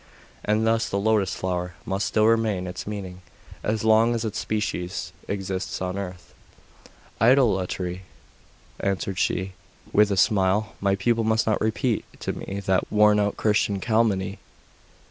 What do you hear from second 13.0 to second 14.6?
out Christian calumny.